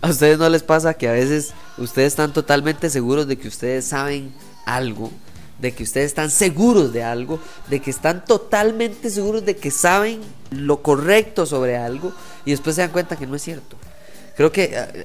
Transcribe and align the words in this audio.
¿A 0.00 0.10
ustedes 0.10 0.38
no 0.38 0.48
les 0.48 0.62
pasa 0.62 0.94
que 0.94 1.08
a 1.08 1.12
veces 1.12 1.52
ustedes 1.76 2.08
están 2.08 2.32
totalmente 2.32 2.88
seguros 2.88 3.26
de 3.26 3.36
que 3.36 3.48
ustedes 3.48 3.84
saben 3.84 4.32
algo? 4.64 5.10
De 5.58 5.72
que 5.72 5.82
ustedes 5.82 6.06
están 6.06 6.30
seguros 6.30 6.92
de 6.92 7.02
algo, 7.02 7.40
de 7.68 7.80
que 7.80 7.90
están 7.90 8.24
totalmente 8.24 9.10
seguros 9.10 9.44
de 9.44 9.56
que 9.56 9.72
saben 9.72 10.20
lo 10.52 10.82
correcto 10.82 11.46
sobre 11.46 11.76
algo 11.76 12.12
y 12.44 12.52
después 12.52 12.76
se 12.76 12.82
dan 12.82 12.92
cuenta 12.92 13.16
que 13.16 13.26
no 13.26 13.34
es 13.34 13.42
cierto. 13.42 13.76
Creo 14.36 14.52
que 14.52 15.04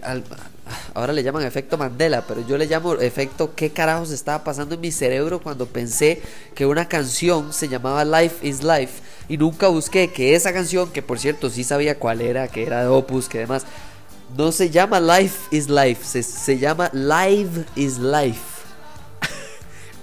ahora 0.93 1.11
le 1.11 1.23
llaman 1.23 1.43
efecto 1.43 1.75
Mandela, 1.75 2.23
pero 2.27 2.45
yo 2.47 2.55
le 2.55 2.67
llamo 2.67 2.93
efecto 2.93 3.55
qué 3.55 3.71
carajos 3.71 4.11
estaba 4.11 4.43
pasando 4.43 4.75
en 4.75 4.81
mi 4.81 4.91
cerebro 4.91 5.41
cuando 5.41 5.65
pensé 5.65 6.21
que 6.53 6.67
una 6.67 6.87
canción 6.87 7.51
se 7.51 7.67
llamaba 7.67 8.05
Life 8.05 8.47
is 8.47 8.61
Life 8.61 9.01
y 9.27 9.37
nunca 9.37 9.69
busqué 9.69 10.11
que 10.11 10.35
esa 10.35 10.53
canción, 10.53 10.91
que 10.91 11.01
por 11.01 11.17
cierto 11.17 11.49
sí 11.49 11.63
sabía 11.63 11.97
cuál 11.97 12.21
era, 12.21 12.47
que 12.47 12.61
era 12.61 12.81
de 12.81 12.89
Opus, 12.89 13.27
que 13.27 13.39
demás, 13.39 13.65
no 14.37 14.51
se 14.51 14.69
llama 14.69 14.99
Life 14.99 15.37
is 15.51 15.69
Life, 15.69 16.23
se, 16.23 16.57
llama 16.57 16.89
Live 16.93 17.65
is 17.75 17.97
Life. 17.97 18.41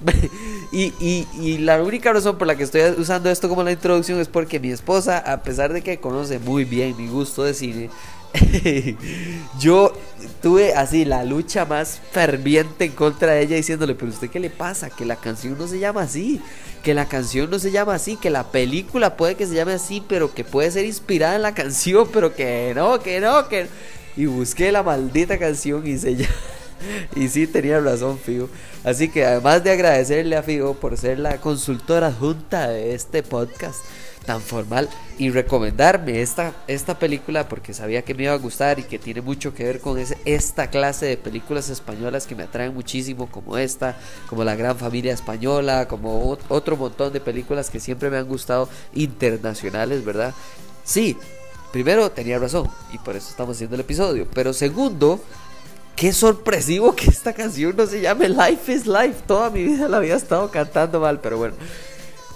y, 0.72 0.94
y, 1.00 1.58
la 1.58 1.82
única 1.82 2.12
razón 2.12 2.38
por 2.38 2.46
la 2.46 2.56
que 2.56 2.62
estoy 2.62 2.82
usando 2.96 3.28
esto 3.28 3.48
como 3.48 3.62
la 3.62 3.72
introducción 3.72 4.19
es 4.19 4.28
porque 4.28 4.58
mi 4.58 4.70
esposa, 4.70 5.19
a 5.19 5.42
pesar 5.42 5.72
de 5.72 5.82
que 5.82 5.98
conoce 5.98 6.38
muy 6.38 6.64
bien 6.64 6.96
mi 6.96 7.06
gusto 7.06 7.44
de 7.44 7.52
cine, 7.52 7.91
yo 9.58 9.92
tuve 10.42 10.74
así 10.74 11.04
la 11.04 11.24
lucha 11.24 11.64
más 11.64 12.00
ferviente 12.12 12.84
en 12.84 12.92
contra 12.92 13.32
de 13.32 13.42
ella 13.42 13.56
diciéndole, 13.56 13.94
pero 13.94 14.10
usted 14.10 14.30
qué 14.30 14.41
le 14.41 14.50
pasa, 14.50 14.91
que 14.91 15.04
la 15.04 15.16
canción 15.16 15.58
no 15.58 15.66
se 15.66 15.78
llama 15.78 16.02
así, 16.02 16.41
que 16.82 16.94
la 16.94 17.06
canción 17.06 17.50
no 17.50 17.58
se 17.58 17.70
llama 17.70 17.94
así, 17.94 18.16
que 18.16 18.30
la 18.30 18.50
película 18.50 19.16
puede 19.16 19.34
que 19.34 19.47
se 19.47 19.54
llame 19.54 19.72
así, 19.72 20.02
pero 20.06 20.32
que 20.32 20.44
puede 20.44 20.70
ser 20.70 20.84
inspirada 20.84 21.36
en 21.36 21.42
la 21.42 21.54
canción, 21.54 22.08
pero 22.12 22.34
que 22.34 22.72
no, 22.74 23.00
que 23.00 23.20
no, 23.20 23.48
que 23.48 23.69
y 24.16 24.27
busqué 24.27 24.72
la 24.72 24.83
maldita 24.83 25.39
canción 25.39 25.86
y 25.86 25.98
se 25.98 26.16
Y 27.16 27.28
sí 27.28 27.47
tenía 27.47 27.80
razón 27.80 28.19
Figo. 28.19 28.48
Así 28.84 29.08
que 29.08 29.25
además 29.25 29.62
de 29.62 29.72
agradecerle 29.72 30.36
a 30.36 30.42
Figo 30.42 30.75
por 30.75 30.97
ser 30.97 31.19
la 31.19 31.39
consultora 31.39 32.12
junta 32.12 32.69
de 32.69 32.94
este 32.94 33.22
podcast 33.22 33.84
tan 34.25 34.41
formal 34.41 34.88
y 35.19 35.31
recomendarme 35.31 36.20
esta, 36.20 36.53
esta 36.66 36.98
película 36.98 37.48
porque 37.48 37.72
sabía 37.72 38.03
que 38.03 38.14
me 38.14 38.25
iba 38.25 38.33
a 38.33 38.36
gustar 38.36 38.78
y 38.78 38.83
que 38.83 38.98
tiene 38.98 39.22
mucho 39.22 39.55
que 39.55 39.64
ver 39.64 39.81
con 39.81 39.98
esta 40.25 40.69
clase 40.69 41.06
de 41.06 41.16
películas 41.16 41.70
españolas 41.70 42.27
que 42.27 42.34
me 42.34 42.42
atraen 42.42 42.75
muchísimo 42.75 43.31
como 43.31 43.56
esta, 43.56 43.98
como 44.28 44.44
La 44.44 44.56
Gran 44.56 44.77
Familia 44.77 45.14
Española, 45.14 45.88
como 45.88 46.38
otro 46.48 46.77
montón 46.77 47.12
de 47.12 47.20
películas 47.20 47.70
que 47.70 47.81
siempre 47.81 48.11
me 48.11 48.19
han 48.19 48.28
gustado 48.28 48.69
internacionales, 48.94 50.05
¿verdad? 50.05 50.34
Sí, 50.84 51.16
primero 51.72 52.10
tenía 52.10 52.38
razón 52.38 52.68
y 52.92 52.98
por 52.98 53.16
eso 53.16 53.28
estamos 53.30 53.56
haciendo 53.56 53.76
el 53.76 53.80
episodio. 53.80 54.26
Pero 54.34 54.52
segundo, 54.52 55.20
qué 55.96 56.12
sorpresivo 56.12 56.94
que 56.94 57.10
esta 57.10 57.32
canción 57.32 57.76
no 57.76 57.86
se 57.86 58.00
llame 58.00 58.28
Life 58.28 58.72
is 58.72 58.86
Life. 58.86 59.22
Toda 59.26 59.50
mi 59.50 59.64
vida 59.64 59.88
la 59.88 59.98
había 59.98 60.16
estado 60.16 60.50
cantando 60.50 61.00
mal, 61.00 61.20
pero 61.20 61.38
bueno. 61.38 61.54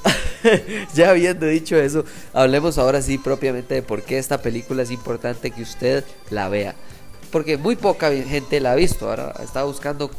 ya 0.95 1.11
habiendo 1.11 1.46
dicho 1.46 1.77
eso, 1.77 2.05
hablemos 2.33 2.77
ahora 2.78 3.00
sí 3.00 3.18
propiamente 3.18 3.74
de 3.74 3.83
por 3.83 4.02
qué 4.02 4.18
esta 4.18 4.42
película 4.42 4.83
es 4.83 4.90
importante 4.90 5.51
que 5.51 5.62
usted 5.62 6.05
la 6.30 6.48
vea. 6.48 6.74
Porque 7.30 7.56
muy 7.56 7.77
poca 7.77 8.11
gente 8.12 8.61
la 8.61 8.72
ha 8.72 8.77
visto. 8.77 9.08
Ahora 9.08 9.34
estaba 9.42 9.66
buscando, 9.66 10.11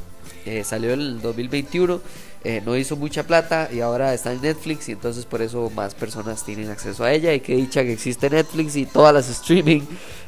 eh, 0.45 0.63
salió 0.63 0.91
en 0.91 1.01
el 1.01 1.21
2021 1.21 2.01
eh, 2.47 2.61
no 2.63 2.77
hizo 2.77 2.95
mucha 2.95 3.23
plata 3.23 3.69
y 3.73 3.79
ahora 3.79 4.13
está 4.13 4.31
en 4.31 4.39
Netflix 4.39 4.87
y 4.87 4.91
entonces 4.91 5.25
por 5.25 5.41
eso 5.41 5.71
más 5.71 5.95
personas 5.95 6.45
tienen 6.45 6.69
acceso 6.69 7.03
a 7.03 7.11
ella 7.11 7.33
y 7.33 7.39
que 7.39 7.55
dicha 7.55 7.81
que 7.81 7.91
existe 7.91 8.29
Netflix 8.29 8.75
y 8.75 8.85
todas 8.85 9.15
las 9.15 9.27
streaming 9.29 9.81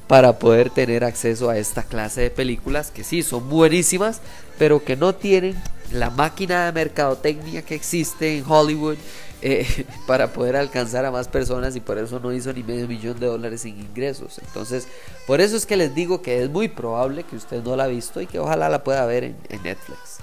para 0.07 0.39
poder 0.39 0.71
tener 0.71 1.03
acceso 1.03 1.51
a 1.51 1.59
esta 1.59 1.83
clase 1.83 2.21
de 2.21 2.29
películas 2.31 2.89
que 2.89 3.03
sí 3.03 3.21
son 3.21 3.47
buenísimas 3.47 4.19
pero 4.57 4.83
que 4.83 4.95
no 4.95 5.13
tienen 5.13 5.61
la 5.91 6.09
máquina 6.09 6.65
de 6.65 6.71
mercadotecnia 6.71 7.61
que 7.61 7.75
existe 7.75 8.35
en 8.35 8.43
Hollywood 8.49 8.97
eh, 9.43 9.85
para 10.07 10.33
poder 10.33 10.55
alcanzar 10.55 11.05
a 11.05 11.11
más 11.11 11.27
personas 11.27 11.75
y 11.75 11.81
por 11.81 11.99
eso 11.99 12.19
no 12.19 12.33
hizo 12.33 12.51
ni 12.51 12.63
medio 12.63 12.87
millón 12.87 13.19
de 13.19 13.27
dólares 13.27 13.63
en 13.65 13.79
ingresos. 13.79 14.39
Entonces, 14.39 14.87
por 15.27 15.39
eso 15.39 15.55
es 15.55 15.67
que 15.67 15.77
les 15.77 15.93
digo 15.93 16.23
que 16.23 16.41
es 16.41 16.49
muy 16.49 16.67
probable 16.67 17.25
que 17.25 17.35
usted 17.35 17.61
no 17.61 17.75
la 17.75 17.83
ha 17.83 17.87
visto 17.87 18.21
y 18.21 18.25
que 18.25 18.39
ojalá 18.39 18.69
la 18.69 18.83
pueda 18.83 19.05
ver 19.05 19.23
en 19.23 19.61
Netflix. 19.61 20.17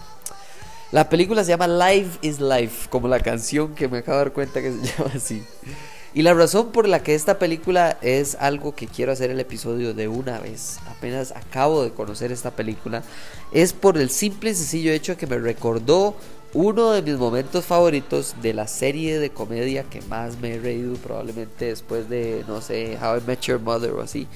La 0.95 1.09
película 1.09 1.43
se 1.43 1.51
llama 1.51 1.67
Life 1.67 2.21
is 2.23 2.39
Life, 2.39 2.89
como 2.89 3.09
la 3.09 3.19
canción 3.19 3.75
que 3.75 3.89
me 3.89 3.99
acabo 3.99 4.19
de 4.19 4.25
dar 4.27 4.33
cuenta 4.33 4.63
que 4.63 4.71
se 4.71 4.79
llama 4.97 5.11
así. 5.13 5.43
Y 6.15 6.23
la 6.23 6.35
razón 6.35 6.71
por 6.71 6.87
la 6.87 7.03
que 7.03 7.17
esta 7.17 7.41
película 7.41 7.99
es 8.01 8.37
algo 8.37 8.77
que 8.77 8.87
quiero 8.87 9.11
hacer 9.11 9.33
el 9.33 9.41
episodio 9.41 9.93
de 9.93 10.07
una 10.07 10.39
vez, 10.39 10.79
apenas 10.89 11.33
acabo 11.33 11.83
de 11.83 11.91
conocer 11.91 12.31
esta 12.31 12.53
película, 12.53 13.03
es 13.51 13.73
por 13.73 13.99
el 13.99 14.09
simple 14.09 14.51
y 14.51 14.55
sencillo 14.55 14.93
hecho 14.93 15.17
que 15.17 15.27
me 15.27 15.37
recordó 15.37 16.15
uno 16.53 16.93
de 16.93 17.03
mis 17.03 17.17
momentos 17.17 17.65
favoritos 17.65 18.37
de 18.41 18.55
la 18.55 18.69
serie 18.69 19.19
de 19.19 19.31
comedia 19.31 19.83
que 19.83 20.01
más 20.03 20.39
me 20.39 20.55
he 20.55 20.61
reído 20.61 20.95
probablemente 20.95 21.65
después 21.65 22.09
de, 22.09 22.45
no 22.47 22.61
sé, 22.61 22.97
How 23.03 23.19
I 23.19 23.23
Met 23.27 23.41
Your 23.41 23.59
Mother 23.59 23.91
o 23.95 24.01
así 24.01 24.29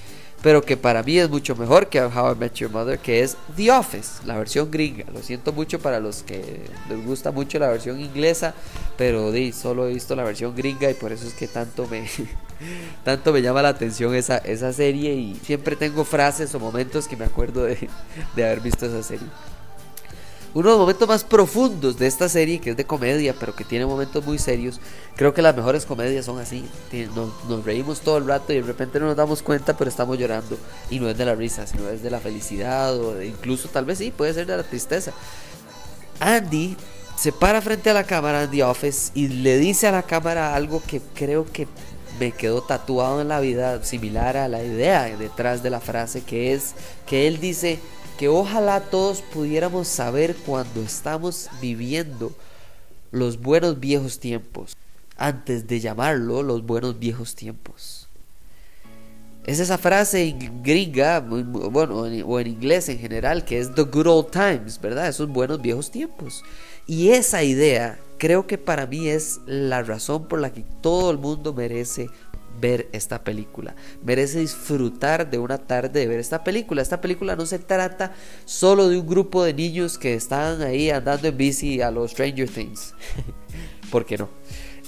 pero 0.43 0.63
que 0.63 0.77
para 0.77 1.03
mí 1.03 1.19
es 1.19 1.29
mucho 1.29 1.57
mejor 1.57 1.89
que 1.89 2.01
How 2.01 2.33
I 2.33 2.39
Met 2.39 2.55
Your 2.55 2.71
Mother, 2.71 2.99
que 2.99 3.23
es 3.23 3.37
The 3.57 3.73
Office, 3.73 4.25
la 4.25 4.37
versión 4.39 4.71
gringa. 4.71 5.05
Lo 5.13 5.23
siento 5.23 5.53
mucho 5.53 5.81
para 5.81 5.99
los 5.99 6.23
que 6.23 6.63
les 6.89 7.05
gusta 7.05 7.33
mucho 7.33 7.59
la 7.59 7.69
versión 7.69 8.01
inglesa, 8.01 8.55
pero 8.97 9.33
di, 9.33 9.53
solo 9.53 9.89
he 9.89 9.95
visto 9.95 10.15
la 10.15 10.25
versión 10.25 10.55
gringa 10.55 10.91
y 10.91 10.95
por 10.95 11.13
eso 11.13 11.27
es 11.27 11.35
que 11.35 11.49
tanto 11.49 11.87
me, 11.89 12.09
tanto 13.05 13.33
me 13.33 13.43
llama 13.43 13.63
la 13.63 13.71
atención 13.71 14.15
esa, 14.15 14.39
esa 14.39 14.73
serie 14.73 15.15
y 15.15 15.35
siempre 15.45 15.75
tengo 15.75 16.05
frases 16.05 16.55
o 16.55 16.61
momentos 16.61 17.09
que 17.09 17.17
me 17.17 17.25
acuerdo 17.25 17.65
de, 17.65 17.89
de 18.37 18.45
haber 18.45 18.61
visto 18.61 18.87
esa 18.87 19.03
serie. 19.03 19.27
Uno 20.55 20.71
de 20.71 20.73
los 20.73 20.81
momentos 20.81 21.07
más 21.07 21.25
profundos 21.25 21.99
de 21.99 22.07
esta 22.07 22.29
serie, 22.29 22.59
que 22.59 22.71
es 22.71 22.77
de 22.77 22.87
comedia, 22.87 23.35
pero 23.39 23.55
que 23.55 23.65
tiene 23.65 23.85
momentos 23.85 24.25
muy 24.25 24.39
serios, 24.39 24.81
creo 25.15 25.35
que 25.35 25.43
las 25.43 25.55
mejores 25.55 25.85
comedias 25.85 26.25
son 26.25 26.39
así. 26.39 26.65
Nos, 27.15 27.65
reímos 27.65 28.01
todo 28.01 28.17
el 28.17 28.27
rato 28.27 28.53
y 28.53 28.57
de 28.57 28.63
repente 28.63 28.99
no 28.99 29.07
nos 29.07 29.17
damos 29.17 29.43
cuenta, 29.43 29.77
pero 29.77 29.91
estamos 29.91 30.19
llorando. 30.19 30.57
Y 30.91 31.01
no 31.01 31.09
es 31.09 31.19
de 31.19 31.27
la 31.27 31.35
risa, 31.35 31.67
sino 31.67 31.89
es 31.89 32.03
de 32.03 32.11
la 32.11 32.21
felicidad 32.21 32.97
o 32.97 33.23
incluso 33.23 33.69
tal 33.69 33.85
vez 33.85 33.99
sí, 33.99 34.11
puede 34.11 34.33
ser 34.33 34.47
de 34.47 34.57
la 34.57 34.63
tristeza. 34.63 35.13
Andy 36.21 36.77
se 37.17 37.33
para 37.33 37.61
frente 37.61 37.91
a 37.91 37.95
la 37.95 38.05
cámara 38.05 38.49
The 38.49 38.65
Office 38.65 39.11
y 39.15 39.29
le 39.29 39.59
dice 39.59 39.87
a 39.87 39.93
la 39.93 40.03
cámara 40.03 40.55
algo 40.55 40.83
que 40.87 41.03
creo 41.15 41.45
que 41.53 41.69
me 42.19 42.33
quedó 42.33 42.63
tatuado 42.63 43.21
en 43.21 43.29
la 43.29 43.41
vida, 43.41 43.85
similar 43.85 44.37
a 44.37 44.49
la 44.49 44.63
idea 44.63 45.05
detrás 45.17 45.63
de 45.63 45.71
la 45.71 45.81
frase, 45.81 46.23
que 46.23 46.53
es 46.53 46.75
que 47.07 47.29
él 47.29 47.39
dice 47.39 47.79
que 48.19 48.29
ojalá 48.29 48.81
todos 48.81 49.23
pudiéramos 49.23 49.87
saber 49.87 50.35
cuando 50.45 50.83
estamos 50.83 51.49
viviendo 51.63 52.33
los 53.13 53.41
buenos 53.41 53.79
viejos 53.79 54.19
tiempos, 54.19 54.77
antes 55.17 55.69
de 55.69 55.79
llamarlo 55.79 56.43
los 56.43 56.67
buenos 56.67 56.99
viejos 56.99 57.37
tiempos. 57.37 58.09
Es 59.47 59.61
esa 59.61 59.79
frase 59.79 60.37
gringa, 60.63 61.21
bueno, 61.21 62.01
o 62.27 62.41
en 62.41 62.47
inglés 62.49 62.89
en 62.91 62.99
general, 62.99 63.45
que 63.45 63.61
es 63.61 63.75
the 63.75 63.83
good 63.83 64.07
old 64.07 64.31
times, 64.31 64.79
¿verdad? 64.81 65.09
Esos 65.09 65.29
buenos 65.29 65.63
viejos 65.63 65.91
tiempos. 65.91 66.45
Y 66.87 67.11
esa 67.11 67.43
idea 67.45 67.99
creo 68.19 68.47
que 68.47 68.59
para 68.59 68.87
mí 68.87 69.09
es 69.09 69.41
la 69.47 69.83
razón 69.83 70.27
por 70.27 70.41
la 70.41 70.53
que 70.53 70.65
todo 70.83 71.11
el 71.11 71.19
mundo 71.19 71.55
merece 71.55 72.11
ver 72.61 72.89
esta 72.93 73.25
película. 73.25 73.75
Merece 74.03 74.41
disfrutar 74.41 75.31
de 75.31 75.39
una 75.39 75.59
tarde 75.59 76.01
de 76.01 76.07
ver 76.07 76.21
esta 76.21 76.45
película. 76.45 76.83
Esta 76.83 77.01
película 77.01 77.37
no 77.37 77.47
se 77.47 77.59
trata 77.59 78.13
solo 78.45 78.89
de 78.89 78.99
un 78.99 79.07
grupo 79.07 79.45
de 79.45 79.55
niños 79.55 79.99
que 79.99 80.15
están 80.15 80.63
ahí 80.63 80.91
andando 80.91 81.29
en 81.29 81.37
bici 81.37 81.81
a 81.81 81.91
los 81.91 82.13
Stranger 82.13 82.49
Things. 82.49 82.95
¿Por 83.91 84.05
qué 84.05 84.19
no? 84.19 84.29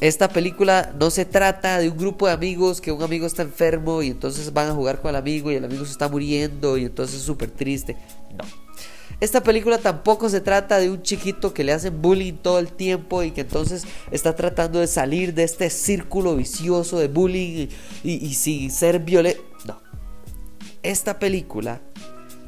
Esta 0.00 0.28
película 0.28 0.94
no 0.99 1.11
se 1.11 1.26
trata 1.26 1.78
de 1.78 1.90
un 1.90 1.99
grupo 1.99 2.26
de 2.26 2.32
amigos 2.32 2.81
que 2.81 2.90
un 2.90 3.02
amigo 3.02 3.26
está 3.26 3.43
enfermo 3.43 4.02
y 4.02 4.08
entonces 4.08 4.50
van 4.52 4.70
a 4.70 4.73
jugar 4.73 5.02
con 5.02 5.11
el 5.11 5.16
amigo 5.16 5.52
y 5.52 5.56
el 5.56 5.64
amigo 5.64 5.84
se 5.84 5.93
está 5.93 6.08
muriendo 6.08 6.78
y 6.78 6.87
entonces 6.87 7.16
es 7.16 7.23
súper 7.23 7.50
triste. 7.50 7.96
No. 8.31 8.69
Esta 9.20 9.43
película 9.43 9.76
tampoco 9.76 10.31
se 10.31 10.40
trata 10.40 10.78
de 10.78 10.90
un 10.90 11.02
chiquito 11.02 11.52
que 11.52 11.62
le 11.62 11.72
hacen 11.72 12.00
bullying 12.00 12.34
todo 12.34 12.58
el 12.58 12.72
tiempo 12.72 13.22
y 13.22 13.32
que 13.32 13.43
entonces 13.43 13.84
está 14.11 14.34
tratando 14.34 14.78
de 14.78 14.87
salir 14.87 15.34
de 15.34 15.44
este 15.44 15.69
círculo 15.69 16.37
vicioso 16.37 16.99
de 16.99 17.08
bullying 17.08 17.69
y, 18.02 18.34
sin 18.34 18.70
ser 18.70 19.00
violento. 19.00 19.43
No. 19.67 19.78
Esta 20.82 21.19
película 21.19 21.82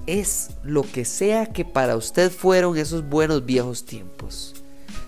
es 0.07 0.51
lo 0.63 0.83
que 0.83 1.05
sea 1.05 1.47
que 1.47 1.67
para 1.67 1.95
usted 1.95 2.33
fueron 2.33 2.79
esos 2.79 3.07
buenos 3.07 3.45
viejos 3.45 3.85
tiempos. 3.85 4.55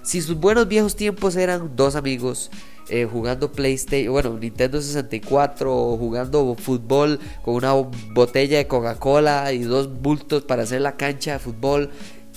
Si 0.03 0.21
sus 0.21 0.37
buenos 0.37 0.69
viejos 0.69 0.97
tiempos 0.97 1.35
eran 1.35 1.75
dos 1.77 1.97
amigos 1.97 2.51
eh, 2.89 3.09
jugando 3.11 3.51
PlayStation, 3.51 4.13
bueno, 4.13 4.39
Nintendo 4.39 4.81
64 4.81 5.75
o 5.75 5.97
jugando 5.97 6.55
fútbol 6.55 7.19
con 7.43 7.55
una 7.55 7.73
botella 7.73 8.59
de 8.59 8.67
Coca-Cola 8.67 9.53
y 9.53 9.61
dos 9.61 10.01
bultos 10.01 10.45
para 10.45 10.65
hacer 10.65 10.81
la 10.81 10.97
cancha 10.97 11.33
de 11.33 11.39
fútbol, 11.39 11.91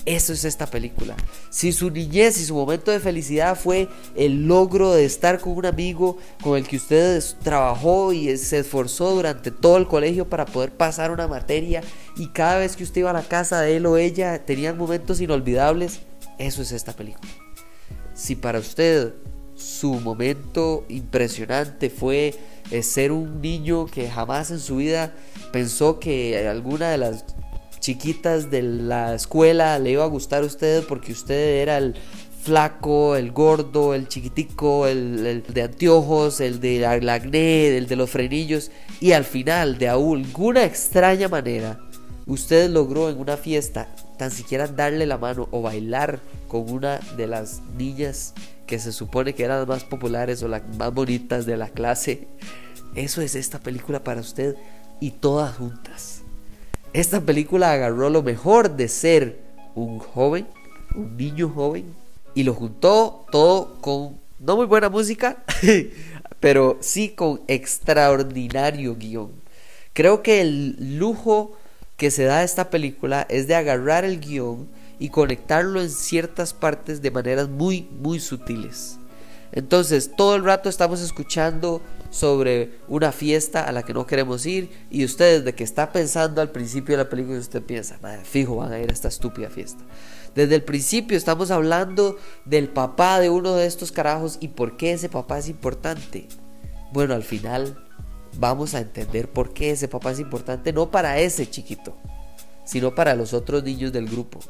eso 0.08 0.32
es 0.32 0.46
esta 0.46 0.64
película. 0.66 1.14
Si 1.50 1.70
su 1.70 1.90
niñez 1.90 2.40
y 2.40 2.44
su 2.46 2.54
momento 2.54 2.90
de 2.90 2.98
felicidad 2.98 3.58
fue 3.58 3.88
el 4.16 4.46
logro 4.46 4.94
de 4.94 5.04
estar 5.04 5.38
con 5.38 5.52
un 5.52 5.66
amigo 5.66 6.16
con 6.42 6.56
el 6.56 6.66
que 6.66 6.76
usted 6.76 7.22
trabajó 7.42 8.14
y 8.14 8.34
se 8.38 8.60
esforzó 8.60 9.10
durante 9.14 9.50
todo 9.50 9.76
el 9.76 9.86
colegio 9.86 10.26
para 10.26 10.46
poder 10.46 10.72
pasar 10.72 11.10
una 11.10 11.28
materia 11.28 11.82
y 12.16 12.28
cada 12.28 12.58
vez 12.58 12.74
que 12.74 12.84
usted 12.84 13.02
iba 13.02 13.10
a 13.10 13.12
la 13.12 13.22
casa 13.22 13.60
de 13.60 13.76
él 13.76 13.84
o 13.84 13.98
ella 13.98 14.46
tenían 14.46 14.78
momentos 14.78 15.20
inolvidables, 15.20 16.00
eso 16.38 16.62
es 16.62 16.72
esta 16.72 16.94
película. 16.94 17.28
Si 18.14 18.34
para 18.34 18.60
usted 18.60 19.12
su 19.58 19.94
momento 19.94 20.84
impresionante 20.88 21.90
fue 21.90 22.34
eh, 22.70 22.82
ser 22.82 23.12
un 23.12 23.42
niño 23.42 23.86
que 23.86 24.08
jamás 24.08 24.50
en 24.50 24.60
su 24.60 24.76
vida 24.76 25.12
pensó 25.52 25.98
que 25.98 26.46
alguna 26.48 26.90
de 26.90 26.98
las 26.98 27.24
chiquitas 27.80 28.50
de 28.50 28.62
la 28.62 29.14
escuela 29.14 29.78
le 29.78 29.90
iba 29.90 30.04
a 30.04 30.08
gustar 30.08 30.42
a 30.42 30.46
usted 30.46 30.84
porque 30.86 31.12
usted 31.12 31.62
era 31.62 31.78
el 31.78 31.94
flaco, 32.42 33.16
el 33.16 33.32
gordo, 33.32 33.94
el 33.94 34.08
chiquitico, 34.08 34.86
el, 34.86 35.42
de 35.48 35.62
anteojos, 35.62 36.40
el 36.40 36.60
de 36.60 36.78
la 36.78 37.16
el 37.16 37.86
de 37.86 37.96
los 37.96 38.10
frenillos. 38.10 38.70
Y 39.00 39.12
al 39.12 39.24
final 39.24 39.76
de 39.78 39.88
alguna 39.88 40.64
extraña 40.64 41.28
manera 41.28 41.80
usted 42.26 42.70
logró 42.70 43.10
en 43.10 43.18
una 43.18 43.36
fiesta 43.36 43.88
tan 44.18 44.30
siquiera 44.30 44.66
darle 44.66 45.06
la 45.06 45.18
mano 45.18 45.48
o 45.50 45.62
bailar 45.62 46.20
con 46.46 46.70
una 46.70 47.00
de 47.16 47.26
las 47.26 47.60
niñas 47.76 48.34
que 48.68 48.78
se 48.78 48.92
supone 48.92 49.34
que 49.34 49.42
eran 49.42 49.60
las 49.60 49.66
más 49.66 49.82
populares 49.82 50.42
o 50.44 50.48
las 50.48 50.62
más 50.76 50.94
bonitas 50.94 51.46
de 51.46 51.56
la 51.56 51.70
clase. 51.70 52.28
Eso 52.94 53.20
es 53.22 53.34
esta 53.34 53.58
película 53.58 54.04
para 54.04 54.20
usted 54.20 54.54
y 55.00 55.10
todas 55.10 55.56
juntas. 55.56 56.22
Esta 56.92 57.20
película 57.22 57.72
agarró 57.72 58.10
lo 58.10 58.22
mejor 58.22 58.76
de 58.76 58.88
ser 58.88 59.40
un 59.74 59.98
joven, 59.98 60.46
un 60.94 61.16
niño 61.16 61.48
joven, 61.48 61.86
y 62.34 62.44
lo 62.44 62.54
juntó 62.54 63.26
todo 63.32 63.80
con 63.80 64.18
no 64.38 64.56
muy 64.56 64.66
buena 64.66 64.88
música, 64.88 65.42
pero 66.40 66.76
sí 66.80 67.08
con 67.08 67.40
extraordinario 67.48 68.96
guion. 68.96 69.32
Creo 69.94 70.22
que 70.22 70.42
el 70.42 70.98
lujo 70.98 71.56
que 71.96 72.10
se 72.10 72.24
da 72.24 72.38
a 72.38 72.44
esta 72.44 72.70
película 72.70 73.26
es 73.28 73.48
de 73.48 73.56
agarrar 73.56 74.04
el 74.04 74.20
guion 74.20 74.68
y 74.98 75.10
conectarlo 75.10 75.80
en 75.80 75.90
ciertas 75.90 76.52
partes 76.52 77.02
de 77.02 77.10
maneras 77.10 77.48
muy, 77.48 77.88
muy 78.00 78.20
sutiles. 78.20 78.98
Entonces, 79.52 80.12
todo 80.16 80.36
el 80.36 80.44
rato 80.44 80.68
estamos 80.68 81.00
escuchando 81.00 81.80
sobre 82.10 82.78
una 82.88 83.12
fiesta 83.12 83.64
a 83.64 83.72
la 83.72 83.82
que 83.82 83.94
no 83.94 84.06
queremos 84.06 84.44
ir 84.46 84.70
y 84.90 85.04
usted 85.04 85.38
desde 85.38 85.54
que 85.54 85.64
está 85.64 85.92
pensando 85.92 86.40
al 86.40 86.50
principio 86.50 86.96
de 86.96 87.04
la 87.04 87.08
película 87.08 87.38
usted 87.38 87.62
piensa, 87.62 87.98
madre, 88.02 88.24
fijo 88.24 88.56
van 88.56 88.72
a 88.72 88.78
ir 88.78 88.90
a 88.90 88.92
esta 88.92 89.08
estúpida 89.08 89.48
fiesta. 89.48 89.82
Desde 90.34 90.54
el 90.54 90.62
principio 90.62 91.16
estamos 91.16 91.50
hablando 91.50 92.18
del 92.44 92.68
papá 92.68 93.20
de 93.20 93.30
uno 93.30 93.54
de 93.54 93.66
estos 93.66 93.92
carajos 93.92 94.36
y 94.40 94.48
por 94.48 94.76
qué 94.76 94.92
ese 94.92 95.08
papá 95.08 95.38
es 95.38 95.48
importante. 95.48 96.28
Bueno, 96.92 97.14
al 97.14 97.22
final 97.22 97.76
vamos 98.38 98.74
a 98.74 98.80
entender 98.80 99.30
por 99.30 99.52
qué 99.52 99.70
ese 99.70 99.88
papá 99.88 100.12
es 100.12 100.20
importante, 100.20 100.72
no 100.72 100.90
para 100.90 101.18
ese 101.18 101.48
chiquito, 101.48 101.96
sino 102.64 102.94
para 102.94 103.14
los 103.14 103.32
otros 103.32 103.64
niños 103.64 103.92
del 103.92 104.08
grupo. 104.08 104.40